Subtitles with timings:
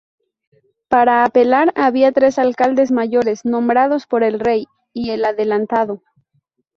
[0.87, 6.01] Para apelar había tres alcaldes mayores, nombrados por el rey, y el adelantado.